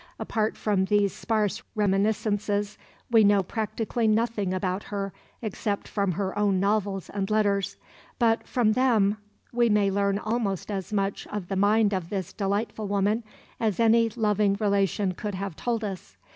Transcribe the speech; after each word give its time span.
Apart 0.17 0.57
from 0.57 0.85
these 0.85 1.13
sparse 1.13 1.61
reminiscences 1.75 2.75
we 3.11 3.23
know 3.23 3.43
practically 3.43 4.07
nothing 4.07 4.51
about 4.51 4.85
her 4.85 5.13
except 5.43 5.87
from 5.87 6.13
her 6.13 6.35
own 6.35 6.59
novels 6.59 7.07
and 7.11 7.29
letters, 7.29 7.77
but 8.17 8.47
from 8.47 8.71
them 8.71 9.17
we 9.53 9.69
may 9.69 9.91
learn 9.91 10.17
almost 10.17 10.71
as 10.71 10.91
much 10.91 11.27
of 11.27 11.49
the 11.49 11.55
mind 11.55 11.93
of 11.93 12.09
this 12.09 12.33
delightful 12.33 12.87
woman 12.87 13.23
as 13.59 13.79
any 13.79 14.09
loving 14.15 14.57
relation 14.59 15.13
could 15.13 15.35
have 15.35 15.55
told 15.55 15.83
us. 15.83 16.17